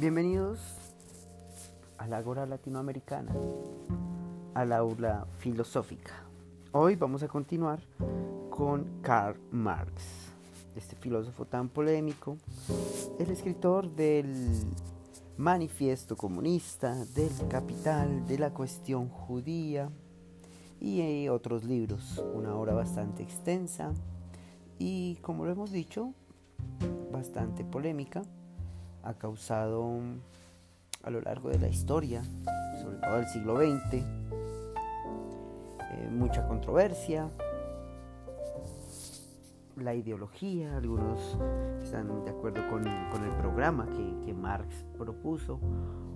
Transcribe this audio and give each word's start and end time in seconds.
Bienvenidos 0.00 0.60
a 1.96 2.06
la 2.06 2.18
Agora 2.18 2.46
Latinoamericana, 2.46 3.34
a 4.54 4.64
la 4.64 4.76
aula 4.76 5.26
filosófica. 5.40 6.14
Hoy 6.70 6.94
vamos 6.94 7.24
a 7.24 7.26
continuar 7.26 7.80
con 8.48 9.00
Karl 9.02 9.40
Marx, 9.50 10.30
este 10.76 10.94
filósofo 10.94 11.46
tan 11.46 11.68
polémico, 11.68 12.36
el 13.18 13.28
escritor 13.28 13.90
del 13.90 14.32
Manifiesto 15.36 16.16
Comunista, 16.16 16.94
del 17.06 17.32
Capital, 17.48 18.24
de 18.24 18.38
la 18.38 18.54
Cuestión 18.54 19.08
Judía 19.08 19.90
y 20.80 21.28
otros 21.28 21.64
libros, 21.64 22.22
una 22.34 22.54
obra 22.54 22.72
bastante 22.72 23.24
extensa 23.24 23.92
y, 24.78 25.16
como 25.22 25.44
lo 25.44 25.50
hemos 25.50 25.72
dicho, 25.72 26.14
bastante 27.10 27.64
polémica 27.64 28.22
ha 29.02 29.14
causado 29.14 30.00
a 31.02 31.10
lo 31.10 31.20
largo 31.20 31.48
de 31.50 31.58
la 31.58 31.68
historia, 31.68 32.22
sobre 32.82 32.98
todo 32.98 33.16
del 33.16 33.26
siglo 33.26 33.56
XX, 33.56 33.94
eh, 33.94 34.04
mucha 36.10 36.46
controversia. 36.46 37.30
La 39.76 39.94
ideología, 39.94 40.76
algunos 40.76 41.38
están 41.82 42.24
de 42.24 42.30
acuerdo 42.30 42.68
con, 42.68 42.86
el 42.86 43.36
programa 43.36 43.86
que, 44.24 44.34
Marx 44.34 44.84
propuso, 44.98 45.60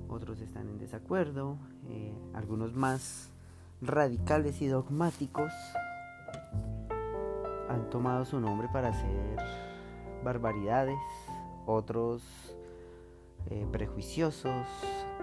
otros 0.09 0.41
están 0.41 0.69
en 0.69 0.79
desacuerdo, 0.79 1.57
eh, 1.89 2.13
algunos 2.35 2.75
más 2.75 3.31
radicales 3.81 4.61
y 4.63 4.67
dogmáticos 4.67 5.53
han 7.69 7.89
tomado 7.91 8.25
su 8.25 8.41
nombre 8.41 8.69
para 8.73 8.89
hacer 8.89 9.37
barbaridades, 10.23 10.99
otros 11.67 12.23
eh, 13.51 13.67
prejuiciosos, 13.71 14.67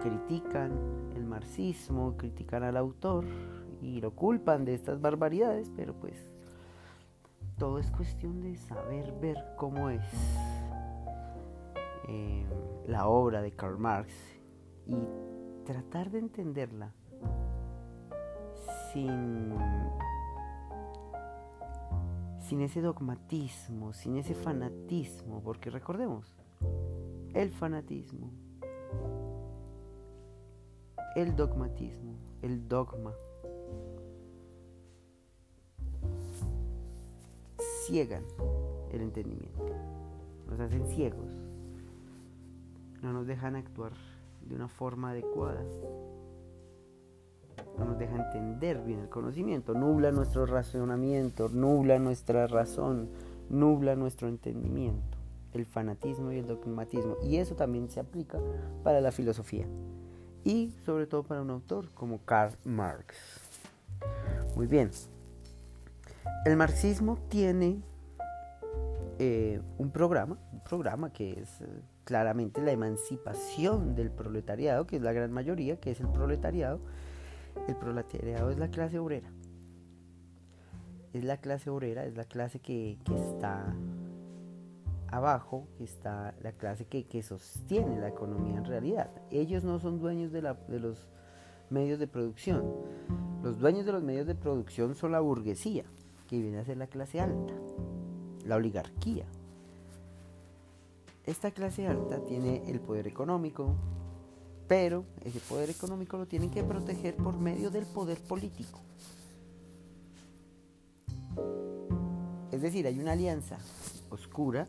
critican 0.01 0.71
el 1.15 1.25
marxismo, 1.25 2.15
critican 2.17 2.63
al 2.63 2.77
autor 2.77 3.25
y 3.81 4.01
lo 4.01 4.11
culpan 4.11 4.65
de 4.65 4.73
estas 4.73 5.01
barbaridades, 5.01 5.71
pero 5.75 5.93
pues 5.93 6.31
todo 7.57 7.79
es 7.79 7.91
cuestión 7.91 8.41
de 8.41 8.55
saber 8.55 9.13
ver 9.19 9.37
cómo 9.57 9.89
es 9.89 10.01
eh, 12.07 12.45
la 12.87 13.07
obra 13.07 13.41
de 13.41 13.51
Karl 13.51 13.77
Marx 13.77 14.13
y 14.85 14.95
tratar 15.65 16.09
de 16.09 16.19
entenderla 16.19 16.93
sin, 18.91 19.53
sin 22.39 22.61
ese 22.61 22.81
dogmatismo, 22.81 23.93
sin 23.93 24.17
ese 24.17 24.33
fanatismo, 24.33 25.41
porque 25.43 25.69
recordemos, 25.69 26.38
el 27.33 27.51
fanatismo, 27.51 28.31
el 31.15 31.35
dogmatismo, 31.35 32.13
el 32.41 32.67
dogma. 32.67 33.13
Ciegan 37.85 38.23
el 38.91 39.01
entendimiento, 39.01 39.73
nos 40.47 40.59
hacen 40.59 40.85
ciegos, 40.85 41.31
no 43.01 43.13
nos 43.13 43.25
dejan 43.25 43.55
actuar 43.55 43.93
de 44.47 44.55
una 44.55 44.67
forma 44.67 45.11
adecuada, 45.11 45.63
no 47.77 47.85
nos 47.85 47.97
dejan 47.97 48.21
entender 48.21 48.83
bien 48.83 48.99
el 48.99 49.09
conocimiento, 49.09 49.73
nubla 49.73 50.11
nuestro 50.11 50.45
razonamiento, 50.45 51.49
nubla 51.49 51.97
nuestra 51.99 52.47
razón, 52.47 53.09
nubla 53.49 53.95
nuestro 53.95 54.27
entendimiento 54.27 55.18
el 55.53 55.65
fanatismo 55.65 56.31
y 56.31 56.37
el 56.37 56.47
dogmatismo. 56.47 57.17
Y 57.23 57.37
eso 57.37 57.55
también 57.55 57.89
se 57.89 57.99
aplica 57.99 58.39
para 58.83 59.01
la 59.01 59.11
filosofía. 59.11 59.65
Y 60.43 60.73
sobre 60.85 61.07
todo 61.07 61.23
para 61.23 61.41
un 61.41 61.49
autor 61.49 61.91
como 61.93 62.23
Karl 62.25 62.55
Marx. 62.63 63.15
Muy 64.55 64.67
bien. 64.67 64.91
El 66.45 66.55
marxismo 66.55 67.17
tiene 67.29 67.81
eh, 69.19 69.61
un 69.77 69.91
programa, 69.91 70.37
un 70.53 70.61
programa 70.61 71.11
que 71.11 71.41
es 71.41 71.61
eh, 71.61 71.65
claramente 72.05 72.61
la 72.61 72.71
emancipación 72.71 73.95
del 73.95 74.11
proletariado, 74.11 74.87
que 74.87 74.95
es 74.95 75.01
la 75.01 75.11
gran 75.11 75.31
mayoría, 75.31 75.79
que 75.79 75.91
es 75.91 75.99
el 75.99 76.07
proletariado. 76.07 76.79
El 77.67 77.75
proletariado 77.75 78.49
es 78.49 78.57
la 78.57 78.69
clase 78.69 78.97
obrera. 78.97 79.29
Es 81.11 81.23
la 81.23 81.37
clase 81.37 81.69
obrera, 81.69 82.05
es 82.05 82.15
la 82.15 82.23
clase 82.23 82.59
que, 82.59 82.97
que 83.03 83.15
está 83.15 83.75
abajo 85.11 85.67
está 85.79 86.35
la 86.41 86.51
clase 86.51 86.85
que, 86.85 87.23
sostiene 87.23 87.99
la 87.99 88.09
economía 88.09 88.57
en 88.57 88.65
realidad. 88.65 89.09
Ellos 89.31 89.63
no 89.63 89.79
son 89.79 89.99
dueños 89.99 90.31
de, 90.31 90.41
de 90.41 90.79
los 90.79 91.07
medios 91.69 91.99
de 91.99 92.07
producción. 92.07 92.63
Los 93.43 93.59
dueños 93.59 93.85
de 93.85 93.91
los 93.91 94.03
medios 94.03 94.27
de 94.27 94.35
producción 94.35 94.95
son 94.95 95.11
la 95.11 95.19
burguesía, 95.19 95.83
que 96.27 96.39
viene 96.39 96.59
a 96.59 96.65
ser 96.65 96.77
la 96.77 96.87
clase 96.87 97.19
alta, 97.19 97.53
la 98.45 98.55
oligarquía. 98.55 99.25
Esta 101.25 101.51
clase 101.51 101.87
alta 101.87 102.23
tiene 102.23 102.63
el 102.69 102.79
poder 102.79 103.07
económico, 103.07 103.75
pero 104.67 105.05
ese 105.23 105.39
poder 105.39 105.69
económico 105.69 106.17
lo 106.17 106.27
tienen 106.27 106.51
que 106.51 106.63
proteger 106.63 107.15
por 107.15 107.37
medio 107.37 107.69
del 107.69 107.85
poder 107.85 108.19
político. 108.19 108.81
Es 112.51 112.61
decir, 112.61 112.87
hay 112.87 112.99
una 112.99 113.13
alianza 113.13 113.57
oscura 114.09 114.67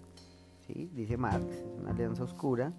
dice 0.93 1.17
Marx, 1.17 1.47
es 1.47 1.79
una 1.79 1.91
alianza 1.91 2.25
oscura, 2.25 2.73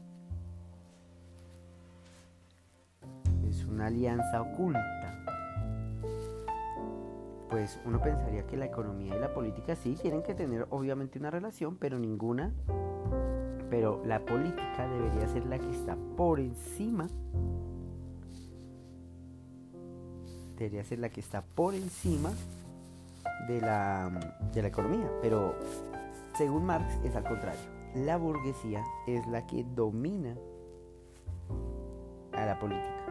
es 3.48 3.66
una 3.66 3.88
alianza 3.88 4.42
oculta. 4.42 5.26
Pues 7.50 7.80
uno 7.86 8.02
pensaría 8.02 8.48
que 8.48 8.56
la 8.56 8.66
economía 8.66 9.16
y 9.16 9.20
la 9.20 9.34
política 9.34 9.76
sí 9.76 9.98
tienen 10.02 10.24
que 10.24 10.34
tener 10.34 10.68
obviamente 10.70 11.20
una 11.20 11.30
relación, 11.30 11.76
pero 11.76 12.00
ninguna, 12.00 12.54
pero 13.70 14.02
la 14.06 14.24
política 14.26 14.88
debería 14.88 15.28
ser 15.28 15.46
la 15.46 15.60
que 15.60 15.70
está 15.70 15.98
por 16.16 16.40
encima. 16.40 17.08
Debería 20.58 20.84
ser 20.84 21.00
la 21.00 21.10
que 21.10 21.20
está 21.20 21.42
por 21.42 21.74
encima 21.74 22.32
de 23.48 23.60
la, 23.60 24.38
de 24.54 24.62
la 24.62 24.68
economía, 24.70 25.10
pero 25.22 25.56
según 26.38 26.66
Marx 26.66 27.00
es 27.04 27.16
al 27.16 27.24
contrario 27.24 27.81
la 27.96 28.18
burguesía 28.18 28.84
es 29.08 29.26
la 29.28 29.46
que 29.46 29.64
domina 29.64 30.36
a 32.34 32.46
la 32.46 32.60
política. 32.60 33.06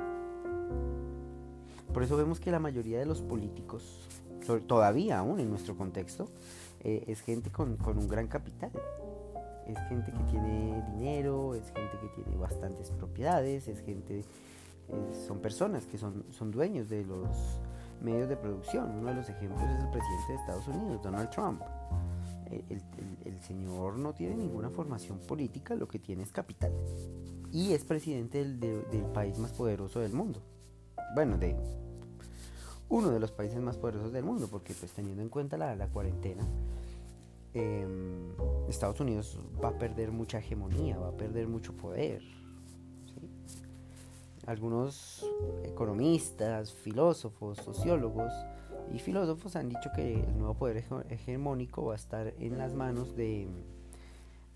Por 1.92 2.02
eso 2.02 2.16
vemos 2.16 2.40
que 2.40 2.50
la 2.50 2.60
mayoría 2.60 2.98
de 2.98 3.06
los 3.06 3.20
políticos, 3.20 4.08
todavía 4.66 5.18
aún 5.18 5.40
en 5.40 5.50
nuestro 5.50 5.76
contexto, 5.76 6.28
eh, 6.80 7.04
es 7.08 7.20
gente 7.20 7.50
con, 7.50 7.76
un 7.84 8.08
gran 8.08 8.28
capital. 8.28 8.70
Es 9.66 9.78
gente 9.88 10.12
que 10.12 10.22
tiene 10.30 10.82
dinero, 10.92 11.54
es 11.54 11.64
gente 11.70 11.98
que 12.00 12.22
tiene 12.22 12.36
bastantes 12.36 12.90
propiedades, 12.90 13.68
es 13.68 13.80
gente, 13.80 14.24
son 15.26 15.38
personas 15.38 15.86
que 15.86 15.96
son, 15.96 16.24
son 16.30 16.50
dueños 16.50 16.88
de 16.88 17.04
los 17.04 17.60
medios 18.00 18.28
de 18.28 18.36
producción. 18.36 18.90
Uno 18.98 19.10
de 19.10 19.14
los 19.14 19.28
ejemplos 19.28 19.60
es 19.62 19.84
el 19.84 19.90
presidente 19.90 20.32
de 20.32 20.34
Estados 20.34 20.68
Unidos, 20.68 21.02
Donald 21.02 21.30
Trump 21.30 21.60
el, 22.50 23.40
señor 23.42 23.98
no 23.98 24.12
tiene 24.12 24.36
ninguna 24.36 24.70
formación 24.70 25.18
política, 25.18 25.74
lo 25.74 25.88
que 25.88 25.98
tiene 25.98 26.22
es 26.22 26.32
capital. 26.32 26.72
Y 27.52 27.72
es 27.72 27.84
presidente 27.84 28.44
del, 28.44 29.04
país 29.14 29.38
más 29.38 29.52
poderoso 29.52 30.00
del 30.00 30.12
mundo. 30.12 30.42
Bueno, 31.14 31.38
de 31.38 31.56
uno 32.88 33.10
de 33.10 33.20
los 33.20 33.32
países 33.32 33.60
más 33.60 33.76
poderosos 33.76 34.12
del 34.12 34.24
mundo, 34.24 34.48
porque 34.50 34.74
pues 34.74 34.92
teniendo 34.92 35.22
en 35.22 35.28
cuenta 35.28 35.56
la, 35.56 35.88
cuarentena, 35.88 36.46
em, 37.54 38.30
Estados 38.68 39.00
Unidos 39.00 39.38
va 39.62 39.68
a 39.68 39.78
perder 39.78 40.12
mucha 40.12 40.38
hegemonía, 40.38 40.98
va 40.98 41.08
a 41.08 41.16
perder 41.16 41.48
mucho 41.48 41.72
poder. 41.76 42.22
Algunos 44.46 45.24
economistas, 45.64 46.72
filósofos, 46.72 47.58
sociólogos, 47.58 48.32
y 48.92 48.98
filósofos 48.98 49.56
han 49.56 49.68
dicho 49.68 49.90
que 49.94 50.20
el 50.20 50.38
nuevo 50.38 50.54
poder 50.54 50.84
hegemónico 51.08 51.86
va 51.86 51.92
a 51.94 51.96
estar 51.96 52.34
en 52.38 52.58
las 52.58 52.74
manos 52.74 53.16
de, 53.16 53.46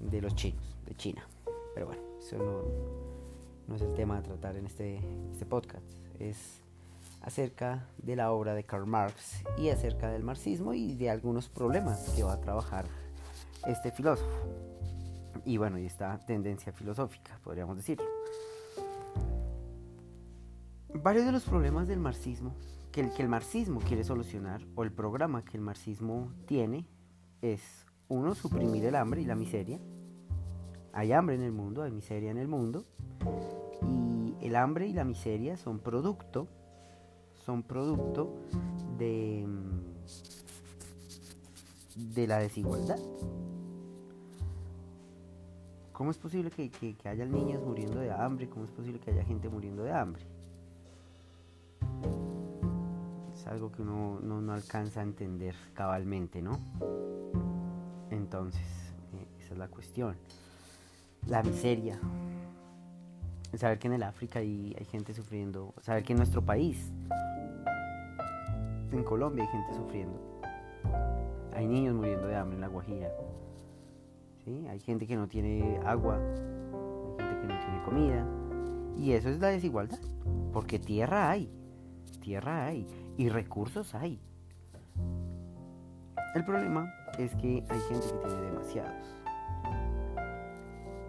los 0.00 0.34
chinos, 0.34 0.76
de 0.86 0.94
China. 0.96 1.26
Pero 1.74 1.86
bueno, 1.86 2.02
eso 2.18 2.36
no, 3.68 3.74
es 3.74 3.82
el 3.82 3.94
tema 3.94 4.18
a 4.18 4.22
tratar 4.22 4.56
en 4.56 4.66
este, 4.66 5.00
este 5.32 5.46
podcast. 5.46 5.86
Es 6.18 6.60
acerca 7.22 7.86
de 7.98 8.16
la 8.16 8.32
obra 8.32 8.54
de 8.54 8.64
Karl 8.64 8.86
Marx 8.86 9.42
y 9.56 9.70
acerca 9.70 10.10
del 10.10 10.22
marxismo 10.22 10.74
y 10.74 10.94
de 10.94 11.10
algunos 11.10 11.48
problemas 11.48 12.10
que 12.10 12.22
va 12.22 12.34
a 12.34 12.40
trabajar 12.40 12.86
este 13.66 13.90
filósofo. 13.90 14.30
Y 15.44 15.56
bueno, 15.58 15.78
y 15.78 15.86
esta 15.86 16.18
tendencia 16.26 16.72
filosófica, 16.72 17.38
podríamos 17.42 17.76
decirlo. 17.76 18.06
Varios 21.02 21.26
de 21.26 21.32
los 21.32 21.42
problemas 21.42 21.88
del 21.88 21.98
marxismo 21.98 22.54
que 22.94 23.00
el, 23.00 23.10
que 23.10 23.22
el 23.22 23.28
marxismo 23.28 23.80
quiere 23.80 24.04
solucionar, 24.04 24.64
o 24.76 24.84
el 24.84 24.92
programa 24.92 25.44
que 25.44 25.56
el 25.56 25.62
marxismo 25.64 26.32
tiene, 26.46 26.86
es 27.42 27.60
uno, 28.06 28.36
suprimir 28.36 28.84
el 28.84 28.94
hambre 28.94 29.20
y 29.20 29.24
la 29.24 29.34
miseria. 29.34 29.80
Hay 30.92 31.10
hambre 31.10 31.34
en 31.34 31.42
el 31.42 31.50
mundo, 31.50 31.82
hay 31.82 31.90
miseria 31.90 32.30
en 32.30 32.38
el 32.38 32.46
mundo. 32.46 32.84
Y 33.90 34.46
el 34.46 34.54
hambre 34.54 34.86
y 34.86 34.92
la 34.92 35.02
miseria 35.02 35.56
son 35.56 35.80
producto, 35.80 36.46
son 37.44 37.64
producto 37.64 38.32
de, 38.96 39.44
de 41.96 42.26
la 42.28 42.38
desigualdad. 42.38 43.00
¿Cómo 45.92 46.12
es 46.12 46.18
posible 46.18 46.52
que, 46.52 46.70
que, 46.70 47.08
haya 47.08 47.24
niños 47.26 47.60
muriendo 47.60 47.98
de 47.98 48.12
hambre? 48.12 48.48
¿Cómo 48.48 48.66
es 48.66 48.70
posible 48.70 49.00
que 49.00 49.10
haya 49.10 49.24
gente 49.24 49.48
muriendo 49.48 49.82
de 49.82 49.92
hambre? 49.92 50.33
Algo 53.46 53.70
que 53.70 53.82
uno 53.82 54.20
no, 54.22 54.52
alcanza 54.52 55.00
a 55.00 55.02
entender 55.02 55.54
cabalmente, 55.74 56.40
¿no? 56.40 56.58
Entonces, 58.10 58.94
eh, 59.12 59.26
esa 59.38 59.52
es 59.52 59.58
la 59.58 59.68
cuestión. 59.68 60.16
La 61.28 61.42
miseria. 61.42 61.98
Saber 63.54 63.78
que 63.78 63.86
en 63.86 63.94
el 63.94 64.02
África 64.02 64.38
hay, 64.38 64.74
hay 64.78 64.84
gente 64.86 65.12
sufriendo. 65.12 65.74
Saber 65.80 66.02
que 66.02 66.12
en 66.12 66.18
nuestro 66.18 66.42
país, 66.42 66.90
en 68.90 69.04
Colombia, 69.04 69.44
hay 69.44 69.50
gente 69.50 69.74
sufriendo. 69.74 70.18
Hay 71.54 71.66
niños 71.66 71.94
muriendo 71.94 72.26
de 72.26 72.36
hambre 72.36 72.56
en 72.56 72.60
La 72.62 72.68
Guajira. 72.68 73.10
¿sí? 74.44 74.66
Hay 74.68 74.80
gente 74.80 75.06
que 75.06 75.16
no 75.16 75.28
tiene 75.28 75.78
agua. 75.84 76.18
Hay 77.18 77.26
gente 77.26 77.40
que 77.40 77.52
no 77.52 77.60
tiene 77.60 77.82
comida. 77.84 78.26
Y 78.96 79.12
eso 79.12 79.28
es 79.28 79.38
la 79.38 79.48
desigualdad. 79.48 80.00
Porque 80.52 80.78
tierra 80.78 81.30
hay. 81.30 81.50
Tierra 82.20 82.66
hay 82.66 82.86
y 83.16 83.28
recursos 83.28 83.94
hay. 83.94 84.20
El 86.34 86.44
problema 86.44 86.92
es 87.18 87.34
que 87.36 87.64
hay 87.68 87.80
gente 87.88 88.06
que 88.06 88.26
tiene 88.26 88.42
demasiados. 88.42 89.14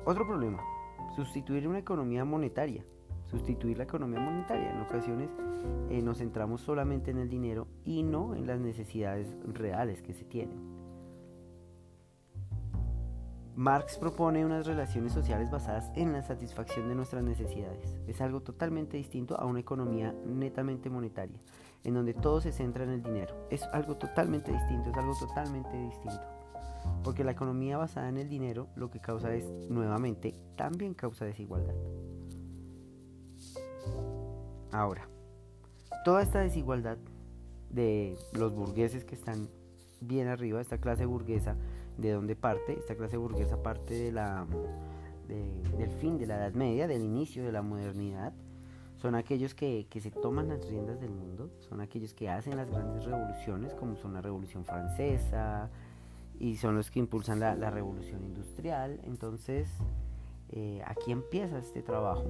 Otro 0.06 0.28
problema, 0.28 0.62
sustituir 1.16 1.68
una 1.68 1.80
economía 1.80 2.26
monetaria. 2.26 2.86
Sustituir 3.24 3.78
la 3.80 3.86
economía 3.86 4.20
monetaria. 4.20 4.72
En 4.72 4.82
ocasiones 4.82 5.32
eh, 5.90 6.02
nos 6.04 6.20
centramos 6.20 6.62
solamente 6.62 7.10
en 7.10 7.18
el 7.18 7.28
dinero 7.28 7.68
y 7.84 8.04
no 8.04 8.36
en 8.36 8.46
las 8.46 8.60
necesidades 8.60 9.36
reales 9.48 10.04
que 10.04 10.14
se 10.14 10.26
tienen. 10.26 10.76
Marx 13.56 13.98
propone 13.98 14.46
unas 14.46 14.68
relaciones 14.68 15.14
sociales 15.14 15.50
basadas 15.50 15.90
en 15.96 16.12
la 16.12 16.22
satisfacción 16.22 16.90
de 16.90 16.96
nuestras 16.96 17.24
necesidades. 17.24 17.98
Es 18.06 18.20
algo 18.20 18.42
totalmente 18.42 18.98
distinto 18.98 19.40
a 19.40 19.46
una 19.46 19.62
economía 19.62 20.14
netamente 20.26 20.90
monetaria, 20.90 21.40
en 21.86 21.94
donde 21.94 22.14
todo 22.14 22.42
se 22.42 22.52
centra 22.52 22.84
en 22.84 22.90
el 22.90 23.04
dinero. 23.04 23.48
Es 23.50 23.64
algo 23.72 23.96
totalmente 23.96 24.52
distinto, 24.52 24.90
es 24.90 24.98
algo 24.98 25.14
totalmente 25.18 25.78
distinto. 25.78 26.22
Porque 27.04 27.24
la 27.24 27.32
economía 27.32 27.78
basada 27.78 28.10
en 28.10 28.18
el 28.18 28.28
dinero 28.28 28.68
lo 28.76 28.90
que 28.90 29.00
causa 29.00 29.34
es, 29.34 29.46
nuevamente, 29.70 30.36
también 30.56 30.94
causa 30.94 31.26
desigualdad. 31.26 31.76
Ahora, 34.72 35.08
toda 36.04 36.22
esta 36.22 36.40
desigualdad 36.40 36.98
de 37.70 38.18
los 38.34 38.54
burgueses 38.54 39.06
que 39.06 39.16
están 39.16 39.48
bien 40.02 40.28
arriba, 40.28 40.60
esta 40.60 40.80
clase 40.80 41.06
burguesa, 41.06 41.56
de 41.98 42.12
dónde 42.12 42.36
parte. 42.36 42.74
Esta 42.78 42.96
clase 42.96 43.18
burguesa 43.18 43.62
parte 43.62 43.94
de 43.94 44.12
la, 44.12 44.46
del 45.28 45.92
fin 46.00 46.18
de 46.18 46.28
la 46.28 46.38
Edad 46.38 46.54
Media, 46.54 46.88
del 46.88 47.04
inicio 47.04 47.44
de 47.44 47.52
la 47.52 47.62
modernidad. 47.62 48.34
Son 49.06 49.14
aquellos 49.14 49.54
que, 49.54 49.86
se 50.02 50.10
toman 50.10 50.48
las 50.48 50.68
riendas 50.68 51.00
del 51.00 51.12
mundo, 51.12 51.52
son 51.60 51.80
aquellos 51.80 52.16
que 52.16 52.28
hacen 52.28 52.58
las 52.58 52.72
grandes 52.72 53.06
revoluciones, 53.06 53.76
como 53.76 53.96
son 53.98 54.16
la 54.16 54.22
Revolución 54.22 54.66
Francesa, 54.66 55.70
y 56.40 56.56
son 56.56 56.76
los 56.76 56.90
que 56.90 56.98
impulsan 56.98 57.40
la, 57.40 57.70
Revolución 57.70 58.24
Industrial. 58.26 59.00
Entonces, 59.04 59.70
eh, 60.50 60.82
aquí 60.88 61.12
empieza 61.12 61.60
este 61.60 61.84
trabajo 61.84 62.26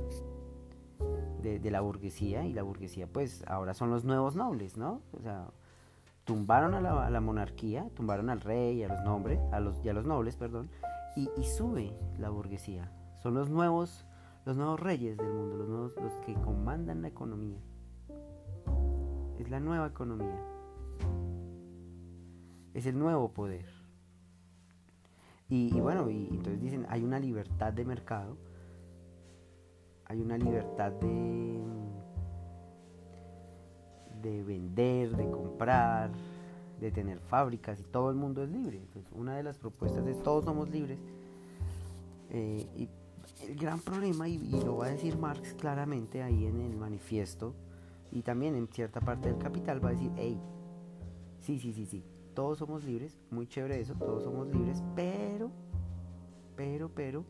de, 1.41 1.71
la 1.71 1.79
burguesía, 1.79 2.43
y 2.43 2.51
la 2.51 2.63
burguesía, 2.63 3.07
pues 3.07 3.45
ahora 3.47 3.73
son 3.73 3.89
los 3.89 4.03
nuevos 4.03 4.35
nobles, 4.35 4.75
¿no? 4.75 4.99
O 5.13 5.21
sea, 5.21 5.47
tumbaron 6.25 6.73
a 6.73 6.81
la, 7.09 7.21
monarquía, 7.21 7.87
tumbaron 7.95 8.29
al 8.29 8.41
rey, 8.41 8.83
a 8.83 8.89
los 8.89 9.01
nombres, 9.05 9.39
a 9.53 9.61
los, 9.61 9.77
y 9.85 9.87
a 9.87 9.93
los 9.93 10.05
nobles, 10.05 10.35
perdón, 10.35 10.69
y, 11.15 11.29
sube 11.45 11.95
la 12.19 12.29
burguesía. 12.29 12.91
Son 13.23 13.33
los 13.33 13.49
nuevos, 13.49 14.05
los 14.45 14.55
nuevos 14.55 14.79
reyes 14.79 15.17
del 15.17 15.33
mundo, 15.33 15.57
los, 15.57 15.67
nuevos, 15.67 15.95
los 15.97 16.13
que 16.25 16.33
comandan 16.35 17.01
la 17.01 17.07
economía. 17.07 17.59
Es 19.39 19.49
la 19.49 19.59
nueva 19.59 19.87
economía. 19.87 20.39
Es 22.73 22.85
el 22.85 22.97
nuevo 22.97 23.31
poder. 23.33 23.65
Y, 25.49 25.79
bueno, 25.79 26.09
y 26.09 26.27
entonces 26.29 26.61
dicen, 26.61 26.85
hay 26.89 27.03
una 27.03 27.19
libertad 27.19 27.73
de 27.73 27.85
mercado, 27.85 28.37
hay 30.05 30.21
una 30.21 30.37
libertad 30.37 30.91
de 30.93 31.55
de 34.25 34.43
vender, 34.43 35.15
de 35.15 35.29
comprar, 35.29 36.09
de 36.81 36.91
tener 36.91 37.19
fábricas 37.19 37.79
y 37.79 37.83
todo 37.83 38.09
el 38.09 38.15
mundo 38.15 38.43
es 38.43 38.49
libre. 38.49 38.77
Entonces, 38.77 39.11
una 39.13 39.37
de 39.37 39.43
las 39.43 39.57
propuestas 39.57 40.05
es 40.07 40.21
todos 40.23 40.45
somos 40.45 40.69
libres. 40.69 40.97
Eh, 42.31 42.67
y 42.75 42.89
el 43.49 43.55
gran 43.55 43.79
problema, 43.79 44.27
y, 44.27 44.37
lo 44.63 44.77
va 44.77 44.87
a 44.87 44.89
decir 44.89 45.17
Marx 45.17 45.53
claramente 45.53 46.23
ahí 46.23 46.45
en 46.45 46.61
el 46.61 46.75
manifiesto, 46.75 47.53
y 48.11 48.21
también 48.21 48.55
en 48.55 48.67
cierta 48.67 48.99
parte 48.99 49.29
del 49.29 49.37
capital, 49.37 49.83
va 49.83 49.89
a 49.89 49.93
decir, 49.93 50.11
hey, 50.15 50.39
sí, 51.41 51.59
sí, 51.59 51.73
sí, 51.73 51.85
sí, 51.85 52.03
todos 52.33 52.57
somos 52.57 52.83
libres, 52.83 53.19
muy 53.31 53.47
chévere 53.47 53.79
eso, 53.79 53.93
todos 53.95 54.23
somos 54.23 54.47
libres, 54.47 54.83
pero, 54.95 55.51
pero, 56.55 56.89
pero, 56.93 57.25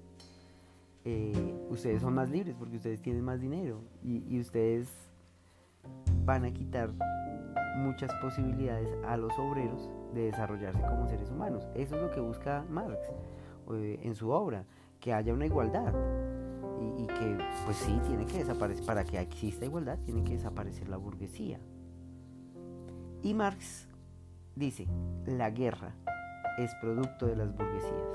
eh, 1.08 1.56
ustedes 1.70 2.02
son 2.02 2.16
más 2.16 2.32
libres 2.32 2.56
porque 2.58 2.78
ustedes 2.78 3.00
tienen 3.00 3.24
más 3.24 3.40
dinero 3.40 3.80
y, 4.04 4.40
ustedes 4.40 4.90
van 6.26 6.46
a 6.46 6.52
quitar 6.52 6.92
muchas 7.78 8.12
posibilidades 8.16 8.90
a 9.06 9.16
los 9.16 9.32
obreros 9.38 9.92
de 10.16 10.26
desarrollarse 10.26 10.82
como 10.82 11.08
seres 11.08 11.30
humanos. 11.30 11.68
Eso 11.76 11.96
es 11.96 12.02
lo 12.02 12.10
que 12.10 12.20
busca 12.20 12.66
Marx 12.72 12.98
eh, 13.74 14.00
en 14.02 14.16
su 14.16 14.32
obra, 14.32 14.66
que 15.06 15.14
haya 15.14 15.36
una 15.36 15.46
igualdad 15.46 15.94
y, 16.98 17.06
que 17.06 17.38
pues 17.64 17.78
sí, 17.78 18.02
tiene 18.08 18.26
que 18.26 18.40
desaparecer, 18.40 18.84
para 18.88 19.04
que 19.04 19.20
exista 19.20 19.64
igualdad 19.64 20.00
tiene 20.04 20.24
que 20.24 20.34
desaparecer 20.34 20.90
la 20.90 20.98
burguesía. 20.98 21.60
Y 23.22 23.36
Marx 23.36 23.88
dice, 24.56 24.88
la 25.28 25.52
guerra 25.52 25.96
es 26.58 26.74
producto 26.82 27.28
de 27.28 27.36
las 27.36 27.56
burguesías. 27.56 28.10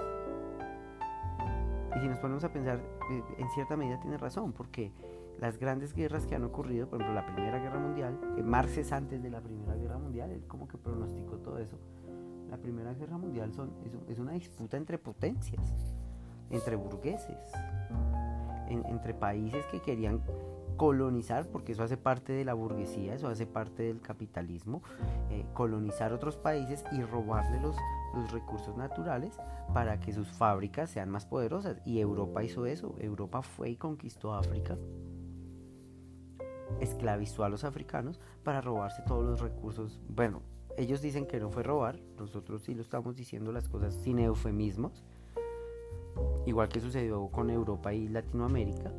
Y 1.97 2.00
si 2.00 2.09
nos 2.09 2.18
ponemos 2.18 2.42
a 2.42 2.52
pensar, 2.52 2.78
eh, 2.78 3.23
en 3.38 3.49
cierta 3.50 3.76
medida 3.76 4.00
tiene 4.00 4.18
razón, 4.18 4.52
porque 4.52 4.92
las 5.38 5.59
grandes 5.59 5.94
guerras 5.94 6.26
que 6.26 6.35
han 6.35 6.42
ocurrido, 6.42 6.88
por 6.88 7.00
ejemplo 7.00 7.20
la 7.20 7.32
Primera 7.32 7.61
Guerra 7.61 7.78
Mundial, 7.78 8.18
Marx 8.44 8.78
es 8.78 8.90
antes 8.90 9.23
de 9.23 9.30
la 9.30 9.40
Primera 9.40 9.76
Guerra 9.76 9.99
Mundial, 9.99 10.32
él 10.32 10.44
como 10.49 10.66
que 10.66 10.76
pronosticó 10.76 11.37
todo 11.37 11.59
eso. 11.59 11.78
La 12.50 12.56
Primera 12.56 12.94
Guerra 12.94 13.16
Mundial 13.16 13.52
son, 13.54 13.70
es, 14.09 14.18
una 14.18 14.32
disputa 14.32 14.76
entre 14.76 14.99
potencias, 14.99 15.73
entre 16.50 16.76
burgueses, 16.76 17.38
entre 18.69 19.14
países 19.14 19.64
que 19.66 19.80
querían 19.80 20.21
colonizar, 20.76 21.47
porque 21.47 21.73
eso 21.73 21.83
hace 21.83 21.97
parte 21.97 22.33
de 22.33 22.45
la 22.45 22.54
burguesía, 22.54 23.14
eso 23.14 23.28
hace 23.28 23.47
parte 23.47 23.83
del 23.83 24.00
capitalismo, 24.00 24.83
eh, 25.30 25.45
colonizar 25.52 26.12
otros 26.12 26.37
países 26.37 26.85
y 26.92 27.02
robarle 27.02 27.61
los, 27.61 27.76
los 28.14 28.33
recursos 28.33 28.76
naturales 28.76 29.38
para 29.75 30.00
que 30.00 30.12
sus 30.12 30.28
fábricas 30.28 30.90
sean 30.90 31.11
más 31.11 31.26
poderosas. 31.26 31.83
Y 31.85 32.00
Europa 32.00 32.42
hizo 32.42 32.64
eso, 32.66 32.95
Europa 32.99 33.42
fue 33.42 33.71
y 33.71 33.76
conquistó 33.76 34.33
África 34.33 34.78
esclavizó 36.80 37.45
a 37.45 37.49
los 37.49 37.64
africanos 37.64 38.21
para 38.45 38.61
robarse 38.61 39.02
todos 39.02 39.25
los 39.25 39.40
recursos. 39.40 40.00
Bueno, 40.09 40.42
ellos 40.76 41.02
dicen 41.02 41.26
que 41.26 41.40
no 41.40 41.50
fue 41.50 41.62
robar, 41.62 42.00
nosotros 42.16 42.62
sí 42.62 42.75
lo 42.75 42.83
estamos 42.83 43.16
diciendo 43.16 43.52
las 43.52 43.69
cosas 43.69 43.95
sin 43.95 44.19
eufemismos, 44.19 45.04
igual 46.47 46.69
que 46.69 46.81
sucedió 46.81 47.29
con 47.29 47.50
Europa 47.50 47.93
y 47.93 48.09
Latinoamérica. 48.09 48.93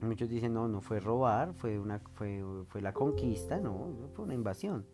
Muchos 0.00 0.28
dicen, 0.28 0.52
no, 0.52 0.68
no 0.68 0.80
fue 0.80 1.00
robar, 1.00 1.54
fue, 1.54 1.78
una, 1.78 1.98
fue, 2.14 2.44
fue 2.68 2.80
la 2.80 2.92
conquista, 2.92 3.58
no, 3.58 3.88
fue 4.14 4.26
una 4.26 4.34
invasión, 4.34 4.84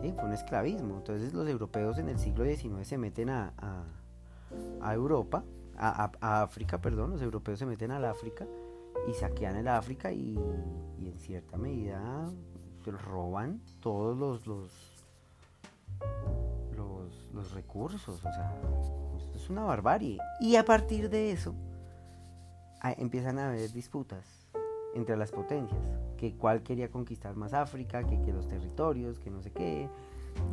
¿sí? 0.00 0.12
fue 0.12 0.24
un 0.24 0.32
esclavismo. 0.32 0.98
Entonces 0.98 1.34
los 1.34 1.48
europeos 1.48 1.98
en 1.98 2.08
el 2.08 2.18
siglo 2.18 2.44
XIX 2.44 2.86
se 2.86 2.98
meten 2.98 3.30
a, 3.30 3.52
a, 4.80 4.94
Europa, 4.94 5.44
a, 5.76 6.12
a 6.20 6.42
África, 6.42 6.80
perdón, 6.80 7.10
los 7.10 7.22
europeos 7.22 7.58
se 7.58 7.66
meten 7.66 7.90
al 7.90 8.04
África 8.04 8.46
y 9.08 9.14
saquean 9.14 9.56
el 9.56 9.68
África 9.68 10.12
y, 10.12 10.36
en 10.36 11.18
cierta 11.18 11.56
medida 11.56 12.30
roban 12.84 13.60
todos 13.80 14.46
los, 14.46 14.92
los, 17.32 17.52
recursos. 17.52 18.08
O 18.24 18.32
sea, 18.32 18.54
esto 19.16 19.36
es 19.36 19.50
una 19.50 19.64
barbarie. 19.64 20.18
Y 20.40 20.56
a 20.56 20.64
partir 20.64 21.08
de 21.10 21.32
eso 21.32 21.54
empiezan 22.98 23.38
a 23.38 23.48
haber 23.48 23.72
disputas 23.72 24.48
entre 24.94 25.16
las 25.16 25.30
potencias, 25.30 25.80
que 26.16 26.34
cuál 26.36 26.62
quería 26.62 26.90
conquistar 26.90 27.34
más 27.36 27.54
África, 27.54 28.04
que, 28.04 28.20
que 28.20 28.32
los 28.32 28.48
territorios, 28.48 29.18
que 29.18 29.30
no 29.30 29.40
sé 29.40 29.50
qué, 29.50 29.88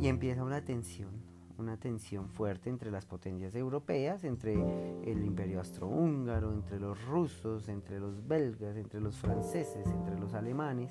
y 0.00 0.08
empieza 0.08 0.42
una 0.42 0.64
tensión, 0.64 1.10
una 1.58 1.76
tensión 1.76 2.28
fuerte 2.28 2.70
entre 2.70 2.90
las 2.90 3.04
potencias 3.04 3.54
europeas, 3.54 4.24
entre 4.24 4.54
el 4.54 5.24
imperio 5.24 5.58
austrohúngaro, 5.58 6.52
entre 6.52 6.80
los 6.80 7.04
rusos, 7.06 7.68
entre 7.68 8.00
los 8.00 8.26
belgas, 8.26 8.76
entre 8.76 9.00
los 9.00 9.16
franceses, 9.16 9.86
entre 9.86 10.18
los 10.18 10.34
alemanes, 10.34 10.90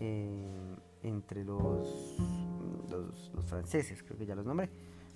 eh, 0.00 0.76
entre 1.02 1.44
los, 1.44 2.18
los, 2.90 3.30
franceses, 3.46 4.02
creo 4.02 4.18
que 4.18 4.26
ya 4.26 4.34
los 4.34 4.46
nombré. 4.46 4.70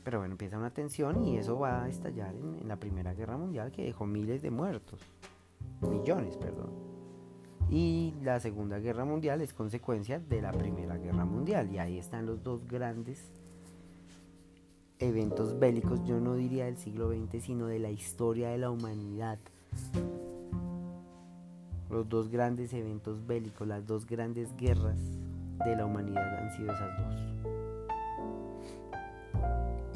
Pero 0.04 0.18
bueno, 0.18 0.32
empieza 0.32 0.56
una 0.56 0.70
tensión 0.70 1.24
y 1.24 1.36
eso 1.36 1.58
va 1.58 1.84
a 1.84 1.88
estallar 1.88 2.34
en 2.34 2.68
la 2.68 2.76
Primera 2.76 3.12
Guerra 3.14 3.36
Mundial 3.36 3.72
que 3.72 3.84
dejó 3.84 4.06
miles 4.06 4.40
de 4.40 4.50
muertos, 4.50 5.00
millones, 5.80 6.36
perdón. 6.36 6.70
Y 7.68 8.14
la 8.22 8.38
Segunda 8.38 8.78
Guerra 8.78 9.04
Mundial 9.04 9.40
es 9.40 9.52
consecuencia 9.52 10.20
de 10.20 10.40
la 10.40 10.52
Primera 10.52 10.96
Guerra 10.96 11.24
Mundial. 11.24 11.72
Y 11.72 11.78
ahí 11.78 11.98
están 11.98 12.24
los 12.24 12.42
dos 12.44 12.64
grandes 12.66 13.32
eventos 14.98 15.58
bélicos, 15.58 16.02
yo 16.04 16.20
no 16.20 16.36
diría 16.36 16.66
del 16.66 16.76
siglo 16.76 17.10
XX, 17.10 17.42
sino 17.42 17.66
de 17.66 17.78
la 17.78 17.90
historia 17.90 18.50
de 18.50 18.58
la 18.58 18.70
humanidad. 18.70 19.38
Los 21.90 22.08
dos 22.08 22.28
grandes 22.28 22.72
eventos 22.72 23.26
bélicos, 23.26 23.66
las 23.66 23.86
dos 23.86 24.06
grandes 24.06 24.54
guerras 24.56 24.98
de 25.64 25.76
la 25.76 25.86
humanidad 25.86 26.38
han 26.38 26.52
sido 26.56 26.72
esas 26.72 26.96
dos. 26.98 27.55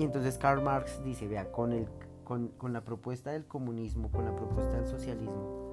Y 0.01 0.05
entonces 0.05 0.39
Karl 0.39 0.63
Marx 0.63 1.05
dice, 1.05 1.29
vea, 1.29 1.53
con, 1.53 1.75
el, 1.75 1.87
con, 2.25 2.49
con 2.49 2.73
la 2.73 2.83
propuesta 2.83 3.33
del 3.33 3.45
comunismo, 3.45 4.11
con 4.11 4.25
la 4.25 4.35
propuesta 4.35 4.79
del 4.79 4.87
socialismo, 4.87 5.71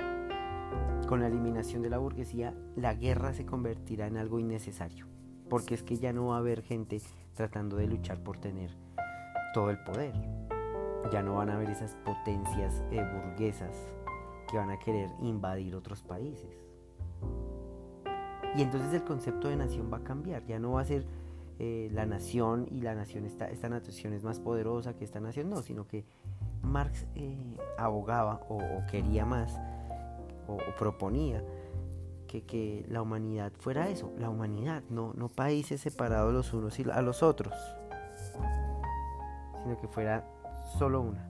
con 1.07 1.21
la 1.21 1.27
eliminación 1.27 1.81
de 1.81 1.89
la 1.89 1.97
burguesía, 1.97 2.53
la 2.75 2.93
guerra 2.93 3.33
se 3.33 3.45
convertirá 3.45 4.05
en 4.05 4.17
algo 4.17 4.37
innecesario, 4.37 5.07
porque 5.49 5.75
es 5.75 5.83
que 5.83 5.95
ya 5.95 6.11
no 6.11 6.27
va 6.27 6.35
a 6.35 6.39
haber 6.39 6.61
gente 6.61 7.01
tratando 7.35 7.77
de 7.77 7.87
luchar 7.87 8.21
por 8.21 8.37
tener 8.37 8.71
todo 9.53 9.69
el 9.69 9.81
poder. 9.85 10.13
Ya 11.09 11.23
no 11.23 11.35
van 11.35 11.49
a 11.49 11.55
haber 11.55 11.69
esas 11.69 11.95
potencias 11.95 12.83
eh, 12.91 13.09
burguesas 13.09 13.77
que 14.51 14.57
van 14.57 14.71
a 14.71 14.79
querer 14.79 15.09
invadir 15.21 15.73
otros 15.73 16.03
países. 16.03 16.51
Y 18.57 18.61
entonces 18.61 18.93
el 18.93 19.05
concepto 19.05 19.47
de 19.47 19.55
nación 19.55 19.89
va 19.89 19.99
a 19.99 20.03
cambiar, 20.03 20.45
ya 20.45 20.59
no 20.59 20.73
va 20.73 20.81
a 20.81 20.85
ser 20.85 21.05
eh, 21.59 21.89
la 21.91 22.05
nación 22.05 22.67
y 22.69 22.81
la 22.81 22.93
nación, 22.93 23.25
esta, 23.25 23.49
esta 23.49 23.67
nación 23.67 24.13
es 24.13 24.23
más 24.23 24.39
poderosa 24.39 24.95
que 24.95 25.03
esta 25.03 25.19
nación, 25.19 25.49
no, 25.49 25.61
sino 25.63 25.87
que 25.87 26.05
Marx 26.61 27.07
eh, 27.15 27.57
abogaba 27.77 28.41
o 28.49 28.59
quería 28.89 29.25
más 29.25 29.59
o, 30.47 30.57
proponía 30.77 31.43
que, 32.27 32.43
que, 32.43 32.85
la 32.89 33.01
humanidad 33.01 33.51
fuera 33.57 33.89
eso, 33.89 34.13
la 34.19 34.29
humanidad, 34.29 34.83
no, 34.89 35.13
no 35.15 35.29
países 35.29 35.81
separados 35.81 36.33
los 36.33 36.53
unos 36.53 36.79
a 36.79 37.01
los 37.01 37.23
otros, 37.23 37.53
sino 39.63 39.77
que 39.79 39.87
fuera 39.87 40.27
solo 40.77 41.01
una. 41.01 41.27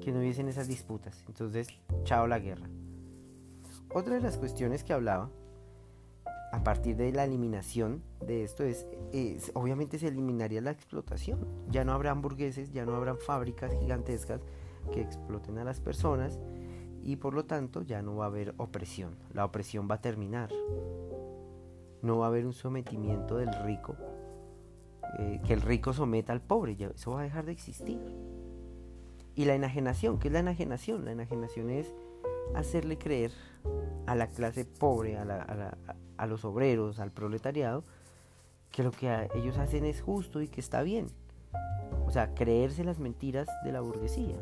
Que 0.00 0.10
no 0.10 0.18
hubiesen 0.18 0.48
esas 0.48 0.66
disputas. 0.66 1.22
Entonces, 1.28 1.68
chao 2.04 2.26
la 2.26 2.38
guerra. 2.38 2.68
Otra 3.94 4.14
de 4.14 4.20
las 4.20 4.38
cuestiones 4.38 4.82
que 4.82 4.92
hablaba, 4.92 5.30
a 6.52 6.62
partir 6.62 6.96
de 6.96 7.10
la 7.12 7.24
eliminación 7.24 8.02
de 8.20 8.44
esto, 8.44 8.62
es, 8.62 8.86
obviamente 9.54 9.98
se 9.98 10.08
eliminaría 10.08 10.60
la 10.60 10.70
explotación. 10.70 11.40
Ya 11.70 11.82
no 11.82 11.92
habrá 11.92 12.10
hamburgueses, 12.10 12.72
ya 12.72 12.84
no 12.84 12.94
habrán 12.94 13.16
fábricas 13.16 13.72
gigantescas 13.80 14.42
que 14.92 15.00
exploten 15.00 15.56
a 15.56 15.64
las 15.64 15.80
personas 15.80 16.38
y 17.02 17.16
por 17.16 17.32
lo 17.32 17.46
tanto 17.46 17.82
ya 17.82 18.02
no 18.02 18.16
va 18.16 18.26
a 18.26 18.28
haber 18.28 18.54
opresión. 18.58 19.16
La 19.32 19.46
opresión 19.46 19.88
va 19.90 19.96
a 19.96 20.00
terminar. 20.02 20.50
No 22.02 22.18
va 22.18 22.26
a 22.26 22.28
haber 22.28 22.44
un 22.44 22.52
sometimiento 22.52 23.38
del 23.38 23.52
rico, 23.64 23.96
eh, 25.18 25.40
que 25.46 25.54
el 25.54 25.62
rico 25.62 25.94
someta 25.94 26.34
al 26.34 26.42
pobre, 26.42 26.76
ya, 26.76 26.88
eso 26.88 27.12
va 27.12 27.20
a 27.20 27.24
dejar 27.24 27.46
de 27.46 27.52
existir. 27.52 27.98
Y 29.34 29.46
la 29.46 29.54
enajenación, 29.54 30.18
¿qué 30.18 30.28
es 30.28 30.34
la 30.34 30.40
enajenación? 30.40 31.06
La 31.06 31.12
enajenación 31.12 31.70
es 31.70 31.94
hacerle 32.54 32.98
creer 32.98 33.32
a 34.06 34.14
la 34.14 34.28
clase 34.28 34.64
pobre, 34.64 35.16
a, 35.16 35.76
a 36.16 36.26
los 36.26 36.44
obreros, 36.44 36.98
al 36.98 37.12
proletariado, 37.12 37.84
que 38.70 38.82
lo 38.82 38.90
que 38.90 39.28
ellos 39.34 39.58
hacen 39.58 39.84
es 39.84 40.00
justo 40.02 40.40
y 40.40 40.48
que 40.48 40.60
está 40.60 40.82
bien. 40.82 41.08
O 42.06 42.10
sea, 42.10 42.34
creerse 42.34 42.84
las 42.84 42.98
mentiras 42.98 43.48
de 43.64 43.72
la 43.72 43.80
burguesía. 43.80 44.36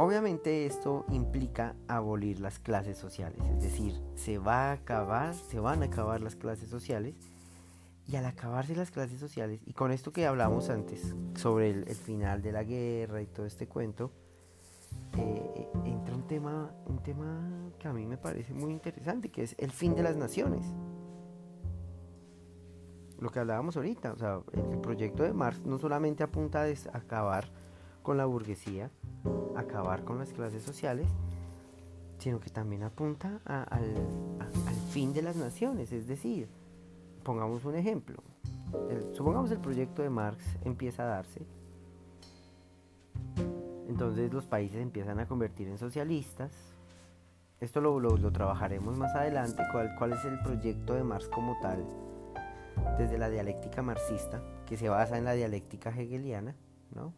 Obviamente 0.00 0.64
esto 0.64 1.04
implica 1.10 1.74
abolir 1.86 2.40
las 2.40 2.58
clases 2.58 2.96
sociales, 2.96 3.38
es 3.58 3.62
decir, 3.62 4.00
se 4.14 4.38
va 4.38 4.70
a 4.70 4.72
acabar, 4.72 5.34
se 5.34 5.60
van 5.60 5.82
a 5.82 5.86
acabar 5.86 6.22
las 6.22 6.36
clases 6.36 6.70
sociales 6.70 7.14
y 8.06 8.16
al 8.16 8.24
acabarse 8.24 8.74
las 8.74 8.90
clases 8.90 9.20
sociales, 9.20 9.60
y 9.66 9.74
con 9.74 9.92
esto 9.92 10.10
que 10.10 10.26
hablamos 10.26 10.70
antes 10.70 11.14
sobre 11.36 11.68
el, 11.68 11.84
final 11.94 12.40
de 12.40 12.50
la 12.50 12.64
guerra 12.64 13.20
y 13.20 13.26
todo 13.26 13.44
este 13.44 13.66
cuento, 13.66 14.10
entra 15.84 16.14
un 16.14 16.26
tema, 16.26 16.70
un 16.86 17.02
tema 17.02 17.70
que 17.78 17.88
a 17.88 17.92
mí 17.92 18.06
me 18.06 18.16
parece 18.16 18.54
muy 18.54 18.72
interesante, 18.72 19.30
que 19.30 19.42
es 19.42 19.54
el 19.58 19.70
fin 19.70 19.94
de 19.94 20.02
las 20.02 20.16
naciones. 20.16 20.66
Lo 23.18 23.30
que 23.30 23.38
hablábamos 23.38 23.76
ahorita, 23.76 24.12
o 24.12 24.16
sea, 24.16 24.40
el, 24.52 24.78
proyecto 24.78 25.22
de 25.22 25.32
Marx 25.32 25.64
no 25.66 25.78
solamente 25.78 26.22
apunta 26.22 26.62
a 26.62 26.96
acabar 26.96 27.48
con 28.02 28.16
la 28.16 28.24
burguesía, 28.24 28.90
acabar 29.56 30.04
con 30.04 30.18
las 30.18 30.32
clases 30.32 30.62
sociales, 30.62 31.06
sino 32.18 32.40
que 32.40 32.50
también 32.50 32.82
apunta 32.82 33.40
al, 33.44 33.94
fin 34.90 35.12
de 35.12 35.22
las 35.22 35.36
naciones. 35.36 35.92
Es 35.92 36.06
decir, 36.06 36.48
pongamos 37.22 37.64
un 37.64 37.74
ejemplo. 37.74 38.22
supongamos 39.12 39.50
el 39.50 39.60
proyecto 39.60 40.02
de 40.02 40.10
Marx 40.10 40.44
empieza 40.64 41.02
a 41.02 41.06
darse. 41.06 41.46
Entonces 44.00 44.32
los 44.32 44.46
países 44.46 44.80
empiezan 44.80 45.20
a 45.20 45.26
convertir 45.26 45.68
en 45.68 45.76
socialistas. 45.76 46.50
Esto 47.60 47.82
lo, 47.82 48.32
trabajaremos 48.32 48.96
más 48.96 49.14
adelante, 49.14 49.62
cuál 49.98 50.14
es 50.14 50.24
el 50.24 50.40
proyecto 50.40 50.94
de 50.94 51.04
Marx 51.04 51.28
como 51.28 51.58
tal, 51.60 51.84
desde 52.96 53.18
la 53.18 53.28
dialéctica 53.28 53.82
marxista, 53.82 54.42
que 54.64 54.78
se 54.78 54.88
basa 54.88 55.18
en 55.18 55.24
la 55.24 55.34
dialéctica 55.34 55.90
hegeliana, 55.90 56.56
¿no? 56.94 57.12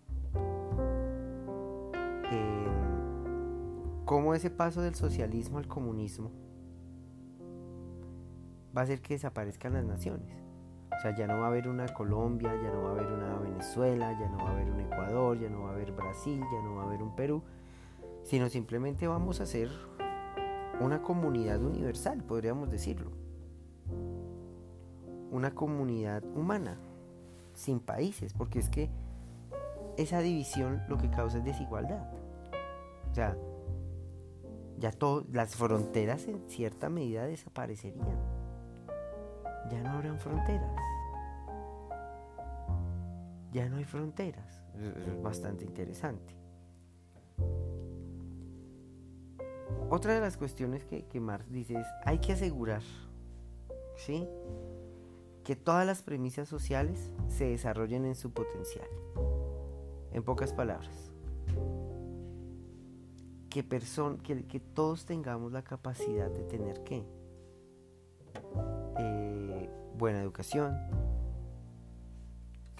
cómo 4.04 4.34
ese 4.34 4.50
paso 4.50 4.82
del 4.82 4.96
socialismo 4.96 5.58
al 5.58 5.68
comunismo 5.68 6.32
va 8.76 8.80
a 8.80 8.84
hacer 8.84 9.00
que 9.00 9.14
desaparezcan 9.14 9.74
las 9.74 9.84
naciones. 9.84 10.41
O 11.02 11.04
sea, 11.04 11.16
ya 11.16 11.26
no 11.26 11.40
va 11.40 11.46
a 11.46 11.48
haber 11.48 11.66
una 11.66 11.88
Colombia, 11.88 12.54
ya 12.62 12.70
no 12.70 12.84
va 12.84 12.90
a 12.90 12.92
haber 12.92 13.06
una 13.06 13.36
Venezuela, 13.40 14.16
ya 14.20 14.28
no 14.28 14.36
va 14.36 14.50
a 14.50 14.52
haber 14.52 14.70
un 14.70 14.78
Ecuador, 14.82 15.36
ya 15.36 15.48
no 15.48 15.64
va 15.64 15.70
a 15.70 15.72
haber 15.72 15.90
Brasil, 15.90 16.40
ya 16.52 16.62
no 16.62 16.76
va 16.76 16.82
a 16.82 16.86
haber 16.86 17.02
un 17.02 17.16
Perú, 17.16 17.42
sino 18.22 18.48
simplemente 18.48 19.08
vamos 19.08 19.40
a 19.40 19.46
ser 19.46 19.68
una 20.78 21.02
comunidad 21.02 21.60
universal, 21.60 22.22
podríamos 22.22 22.70
decirlo. 22.70 23.10
Una 25.32 25.52
comunidad 25.56 26.22
humana, 26.36 26.78
sin 27.52 27.80
países, 27.80 28.32
porque 28.32 28.60
es 28.60 28.70
que 28.70 28.88
esa 29.96 30.20
división 30.20 30.84
lo 30.86 30.98
que 30.98 31.10
causa 31.10 31.38
es 31.38 31.44
desigualdad. 31.44 32.12
O 33.10 33.12
sea, 33.12 33.36
ya 34.78 34.92
todas 34.92 35.26
las 35.32 35.56
fronteras 35.56 36.28
en 36.28 36.48
cierta 36.48 36.88
medida 36.88 37.24
desaparecerían. 37.24 38.20
Ya 39.68 39.82
no 39.82 39.90
habrán 39.90 40.20
fronteras. 40.20 40.91
Ya 43.52 43.68
no 43.68 43.76
hay 43.76 43.84
fronteras. 43.84 44.64
Es 45.06 45.22
bastante 45.22 45.64
interesante. 45.64 46.34
Otra 49.90 50.14
de 50.14 50.20
las 50.20 50.38
cuestiones 50.38 50.84
que, 50.84 51.04
que 51.04 51.20
Marx 51.20 51.50
dice 51.52 51.74
es, 51.74 51.86
hay 52.06 52.18
que 52.18 52.32
asegurar, 52.32 52.82
¿sí? 53.96 54.26
Que 55.44 55.54
todas 55.54 55.86
las 55.86 56.02
premisas 56.02 56.48
sociales 56.48 57.12
se 57.28 57.44
desarrollen 57.44 58.06
en 58.06 58.14
su 58.14 58.32
potencial. 58.32 58.88
En 60.12 60.22
pocas 60.22 60.54
palabras, 60.54 61.12
que, 63.50 63.66
que, 64.22 64.46
que 64.46 64.60
todos 64.60 65.04
tengamos 65.04 65.52
la 65.52 65.62
capacidad 65.62 66.30
de 66.30 66.44
tener 66.44 66.82
qué? 66.84 67.04
Eh, 68.98 69.70
buena 69.98 70.22
educación, 70.22 70.74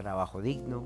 trabajo 0.02 0.42
digno, 0.42 0.84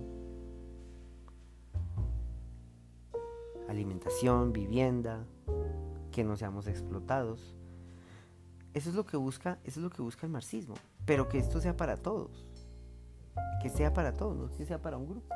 alimentación, 3.66 4.52
vivienda, 4.52 5.24
que 6.12 6.22
no 6.22 6.36
seamos 6.36 6.66
explotados. 6.66 7.56
Eso 8.74 8.90
es 8.90 8.94
lo 8.94 9.06
que 9.06 9.16
busca, 9.16 9.58
eso 9.64 9.80
es 9.80 9.84
lo 9.84 9.88
que 9.88 10.02
busca 10.02 10.26
el 10.26 10.32
marxismo, 10.32 10.74
pero 11.06 11.30
que 11.30 11.38
esto 11.38 11.62
sea 11.62 11.74
para 11.74 11.96
todos. 11.96 12.46
Que 13.62 13.70
sea 13.70 13.94
para 13.94 14.12
todos, 14.12 14.36
no 14.36 14.50
que 14.54 14.66
sea 14.66 14.82
para 14.82 14.98
un 14.98 15.06
grupo. 15.06 15.34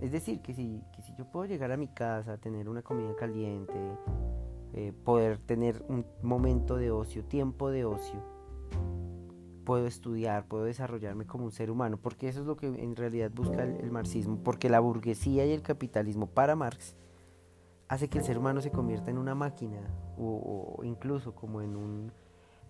Es 0.00 0.10
decir, 0.10 0.40
que 0.40 0.54
si, 0.54 0.82
si 1.04 1.14
yo 1.18 1.26
puedo 1.26 1.44
llegar 1.44 1.70
a 1.72 1.76
mi 1.76 1.88
casa, 1.88 2.38
tener 2.38 2.70
una 2.70 2.80
comida 2.80 3.14
caliente, 3.16 3.74
eh, 4.72 4.94
poder 5.04 5.36
tener 5.36 5.84
un 5.88 6.06
momento 6.22 6.76
de 6.76 6.90
ocio, 6.90 7.22
tiempo 7.22 7.70
de 7.70 7.84
ocio, 7.84 8.39
puedo 9.60 9.86
estudiar, 9.86 10.46
puedo 10.46 10.64
desarrollarme 10.64 11.26
como 11.26 11.44
un 11.44 11.52
ser 11.52 11.70
humano, 11.70 11.96
porque 11.96 12.28
eso 12.28 12.40
es 12.40 12.46
lo 12.46 12.56
que 12.56 12.66
en 12.66 12.96
realidad 12.96 13.30
busca 13.32 13.62
el, 13.62 13.90
marxismo, 13.90 14.38
porque 14.42 14.68
la 14.68 14.80
burguesía 14.80 15.46
y 15.46 15.52
el 15.52 15.62
capitalismo 15.62 16.26
para 16.26 16.56
Marx 16.56 16.96
hace 17.88 18.08
que 18.08 18.18
el 18.18 18.24
ser 18.24 18.38
humano 18.38 18.60
se 18.60 18.70
convierta 18.70 19.10
en 19.10 19.18
una 19.18 19.34
máquina 19.34 19.80
o, 20.16 20.80
incluso 20.84 21.34
como 21.34 21.62
en 21.62 21.76
un, 21.76 22.12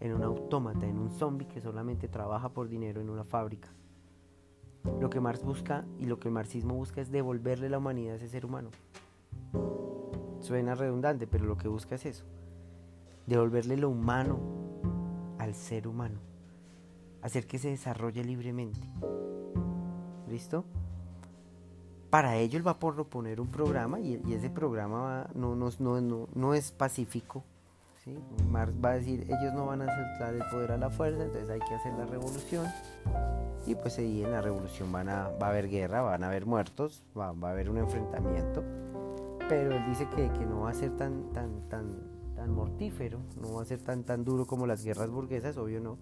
en 0.01 0.15
un 0.15 0.23
autómata, 0.23 0.87
en 0.87 0.99
un 0.99 1.11
zombie 1.11 1.47
que 1.47 1.61
solamente 1.61 2.09
trabaja 2.09 2.51
por 2.51 2.69
dinero 2.69 3.01
en 3.01 3.11
una 3.11 3.25
fábrica. 3.25 3.69
Lo 4.99 5.11
que 5.11 5.21
Marx 5.21 5.45
busca 5.45 5.85
y 5.99 6.07
lo 6.07 6.19
que 6.19 6.29
el 6.29 6.35
marxismo 6.35 6.75
busca 6.75 7.01
es 7.01 7.11
devolverle 7.11 7.69
la 7.69 7.79
humanidad 7.79 8.15
a 8.15 8.17
ese 8.17 8.29
ser 8.29 8.47
humano. 8.47 8.71
Suena 10.41 10.75
redundante, 10.75 11.27
pero 11.27 11.45
lo 11.45 11.59
que 11.59 11.69
busca 11.69 11.97
es 11.97 12.07
eso. 12.07 12.25
Devolverle 13.27 13.77
lo 13.77 13.91
humano 13.91 14.39
al 15.39 15.55
ser 15.55 15.87
humano. 15.87 16.30
Hacer 17.23 17.47
que 17.47 17.59
se 17.59 17.69
desarrolle 17.69 18.25
libremente. 18.25 18.81
¿Listo? 20.29 20.65
Para 22.09 22.37
ello 22.37 22.59
él 22.59 22.67
va 22.67 22.73
a 22.73 22.79
proponer 22.79 23.41
un 23.41 23.49
programa 23.49 24.01
y, 24.01 24.21
ese 24.33 24.51
programa 24.51 25.29
no, 25.35 26.55
es 26.55 26.73
pacífico. 26.73 27.45
¿sí? 28.05 28.19
Marx 28.51 28.75
va 28.85 28.91
a 28.91 28.95
decir, 28.95 29.23
ellos 29.23 29.55
no 29.55 29.67
van 29.67 29.83
a 29.83 29.85
aceptar 29.85 30.35
el 30.35 30.43
poder 30.51 30.73
a 30.73 30.77
la 30.77 30.91
fuerza, 30.91 31.25
entonces 31.25 31.51
hay 31.51 31.61
que 31.61 31.75
hacer 31.75 31.93
la 31.95 32.07
revolución. 32.07 32.67
Y 33.67 33.75
pues 33.75 33.99
ahí 33.99 34.25
en 34.25 34.33
la 34.33 34.41
revolución 34.41 34.93
va 34.93 35.01
a 35.01 35.49
haber 35.49 35.69
guerra, 35.69 36.03
van 36.03 36.25
a 36.25 36.29
haber 36.29 36.47
muertos, 36.47 37.05
va, 37.17 37.29
a 37.29 37.51
haber 37.51 37.71
un 37.71 37.79
enfrentamiento 37.79 38.65
pero 39.51 39.75
él 39.75 39.85
dice 39.89 40.07
que, 40.15 40.29
no 40.47 40.61
va 40.61 40.71
a 40.71 40.75
ser 40.75 40.97
tan, 40.97 41.33
tan 41.33 42.55
mortífero, 42.55 43.19
no 43.41 43.55
va 43.55 43.63
a 43.63 43.65
ser 43.65 43.81
tan, 43.81 44.05
tan 44.05 44.25
duro 44.25 44.47
como 44.47 44.65
las 44.65 44.85
guerras 44.85 45.11
burguesas, 45.11 45.57
obvio 45.57 45.81
no, 45.81 45.99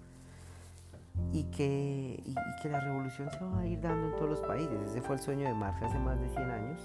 y 1.33 1.45
que, 1.45 2.23
y, 2.25 2.35
que 2.63 2.69
la 2.69 2.81
revolución 2.81 3.31
se 3.31 3.45
va 3.45 3.61
a 3.61 3.67
ir 3.67 3.81
dando 3.81 4.09
en 4.09 4.17
todos 4.17 4.31
los 4.31 4.41
países. 4.41 4.81
Ese 4.83 5.03
fue 5.03 5.17
el 5.17 5.21
sueño 5.21 5.47
de 5.47 5.55
Marx 5.55 5.83
hace 5.83 5.99
más 5.99 6.21
de 6.21 6.29
100 6.29 6.51
años. 6.51 6.81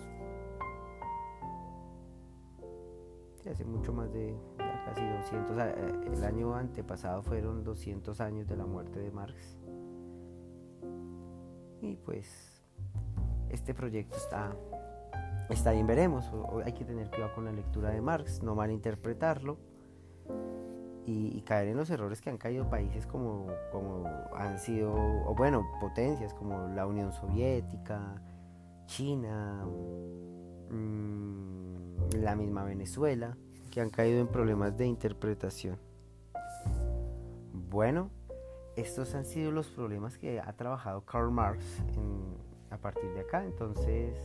hace 3.49 3.65
mucho 3.65 3.91
más 3.91 4.11
de 4.13 4.37
casi 4.85 5.05
200, 5.05 5.57
eh, 5.57 5.75
el 6.13 6.23
año 6.23 6.55
antepasado 6.55 7.21
fueron 7.23 7.63
200 7.65 8.21
años 8.21 8.47
de 8.47 8.55
la 8.55 8.65
muerte 8.65 8.99
de 8.99 9.11
Marx. 9.11 9.57
Y 11.81 11.97
pues 11.97 12.65
este 13.49 13.73
proyecto 13.73 14.15
está 14.15 14.55
está 15.49 15.71
bien, 15.71 15.87
veremos. 15.87 16.31
hay 16.65 16.73
que 16.73 16.85
tener 16.85 17.09
cuidado 17.09 17.33
con 17.35 17.45
la 17.45 17.51
lectura 17.51 17.89
de 17.89 18.01
Marx, 18.01 18.41
no 18.41 18.55
malinterpretarlo 18.55 19.57
y, 21.05 21.41
caer 21.41 21.69
en 21.69 21.77
los 21.77 21.89
errores 21.89 22.21
que 22.21 22.29
han 22.29 22.37
caído 22.37 22.69
países 22.69 23.05
como, 23.05 23.47
como 23.71 24.05
han 24.35 24.57
sido, 24.59 24.93
o 24.93 25.35
bueno, 25.35 25.65
potencias 25.79 26.33
como 26.33 26.67
la 26.69 26.85
Unión 26.87 27.11
Soviética, 27.11 28.21
China, 28.85 29.65
mm, 30.69 32.15
la 32.21 32.35
misma 32.35 32.63
Venezuela, 32.63 33.37
que 33.71 33.81
han 33.81 33.89
caído 33.89 34.21
en 34.21 34.27
problemas 34.27 34.77
de 34.77 34.85
interpretación. 34.85 35.77
Bueno, 37.69 38.09
estos 38.75 39.13
han 39.15 39.25
sido 39.25 39.51
los 39.51 39.67
problemas 39.67 40.17
que 40.17 40.39
ha 40.39 40.53
trabajado 40.53 41.01
Karl 41.05 41.31
Marx 41.31 41.63
a 42.69 42.77
partir 42.77 43.11
de 43.13 43.21
acá, 43.21 43.43
entonces 43.43 44.17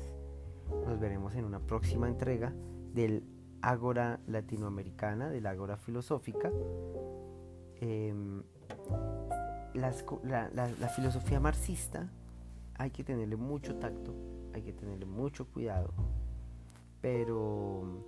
nos 0.86 0.98
veremos 1.00 1.34
en 1.34 1.44
una 1.44 1.60
próxima 1.60 2.08
entrega 2.08 2.52
del 2.94 3.22
Ágora 3.62 4.20
Latinoamericana, 4.26 5.30
del 5.30 5.46
Ágora 5.46 5.76
Filosófica. 5.76 6.50
Em, 7.80 8.42
la, 9.74 10.88
filosofía 10.88 11.40
marxista 11.40 12.08
hay 12.74 12.90
que 12.90 13.04
tenerle 13.04 13.36
mucho 13.36 13.76
tacto, 13.76 14.14
hay 14.54 14.62
que 14.62 14.72
tenerle 14.72 15.06
mucho 15.06 15.46
cuidado, 15.46 15.92
pero 17.00 18.04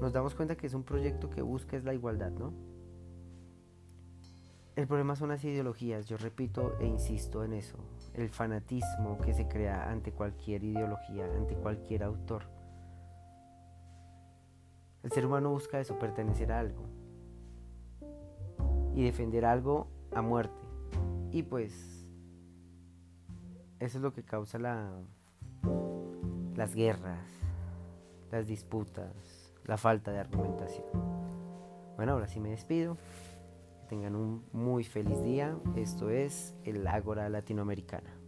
nos 0.00 0.12
damos 0.12 0.34
cuenta 0.34 0.56
que 0.56 0.66
es 0.66 0.74
un 0.74 0.82
proyecto 0.82 1.30
que 1.30 1.42
busca 1.42 1.76
es 1.76 1.84
la 1.84 1.94
igualdad, 1.94 2.32
¿no? 2.32 2.52
El 4.74 4.86
problema 4.86 5.16
son 5.16 5.28
las 5.28 5.44
ideologías, 5.44 6.06
yo 6.06 6.16
repito 6.16 6.78
e 6.80 6.86
insisto 6.86 7.44
en 7.44 7.52
eso, 7.52 7.76
el 8.14 8.30
fanatismo 8.30 9.18
que 9.18 9.34
se 9.34 9.46
crea 9.46 9.90
ante 9.90 10.12
cualquier 10.12 10.64
ideología, 10.64 11.26
ante 11.36 11.54
cualquier 11.54 12.04
autor. 12.04 12.61
El 15.02 15.12
ser 15.12 15.26
humano 15.26 15.50
busca 15.50 15.80
eso, 15.80 15.98
pertenecer 15.98 16.52
a 16.52 16.60
algo 16.60 16.84
y 18.94 19.02
defender 19.02 19.44
algo 19.44 19.88
a 20.14 20.22
muerte. 20.22 20.62
Y 21.30 21.42
pues 21.42 22.06
eso 23.80 23.98
es 23.98 24.02
lo 24.02 24.12
que 24.12 24.22
causa 24.22 24.58
la, 24.58 24.92
las 26.54 26.74
guerras, 26.74 27.26
las 28.30 28.46
disputas, 28.46 29.52
la 29.64 29.76
falta 29.76 30.12
de 30.12 30.20
argumentación. 30.20 30.86
Bueno, 31.96 32.12
ahora 32.12 32.28
sí 32.28 32.40
me 32.40 32.50
despido 32.50 32.96
tengan 33.92 34.16
un 34.16 34.42
muy 34.52 34.84
feliz 34.84 35.22
día. 35.22 35.54
Esto 35.76 36.08
es 36.08 36.54
el 36.64 36.86
Ágora 36.86 37.28
Latinoamericana. 37.28 38.21